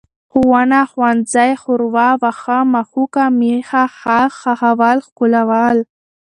ښوونه، 0.31 0.79
ښوونځی، 0.91 1.51
ښوروا، 1.61 2.07
واښه، 2.21 2.57
مښوکه، 2.73 3.25
مېښه، 3.39 3.83
ښاخ، 3.99 4.33
ښخول، 4.55 4.97
ښکلول 5.05 5.77